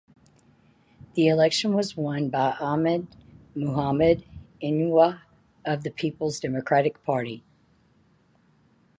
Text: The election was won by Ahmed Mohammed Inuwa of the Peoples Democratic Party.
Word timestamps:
The 1.13 1.27
election 1.27 1.75
was 1.75 1.95
won 1.95 2.31
by 2.31 2.57
Ahmed 2.59 3.05
Mohammed 3.53 4.25
Inuwa 4.59 5.21
of 5.63 5.83
the 5.83 5.91
Peoples 5.91 6.39
Democratic 6.39 7.03
Party. 7.03 7.43